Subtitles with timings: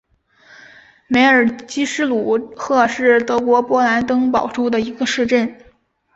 [1.05, 5.55] 梅尔基施卢赫是德国勃兰登堡州的一个市镇。